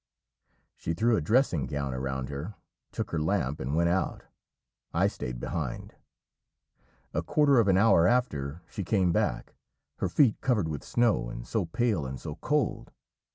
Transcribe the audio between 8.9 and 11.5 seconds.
back, her feet covered with snow, and